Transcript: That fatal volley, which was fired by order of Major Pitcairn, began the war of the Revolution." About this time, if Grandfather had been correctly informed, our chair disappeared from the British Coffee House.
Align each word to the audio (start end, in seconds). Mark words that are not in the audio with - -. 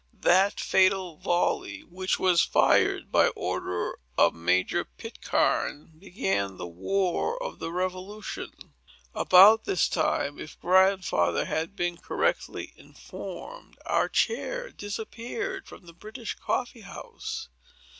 That 0.23 0.59
fatal 0.59 1.17
volley, 1.17 1.81
which 1.81 2.17
was 2.17 2.41
fired 2.41 3.11
by 3.11 3.27
order 3.27 3.99
of 4.17 4.33
Major 4.33 4.83
Pitcairn, 4.83 5.91
began 5.99 6.57
the 6.57 6.65
war 6.65 7.37
of 7.43 7.59
the 7.59 7.71
Revolution." 7.71 8.73
About 9.13 9.65
this 9.65 9.87
time, 9.87 10.39
if 10.39 10.59
Grandfather 10.59 11.45
had 11.45 11.75
been 11.75 11.97
correctly 11.97 12.73
informed, 12.75 13.77
our 13.85 14.09
chair 14.09 14.71
disappeared 14.71 15.67
from 15.67 15.85
the 15.85 15.93
British 15.93 16.33
Coffee 16.33 16.81
House. 16.81 17.49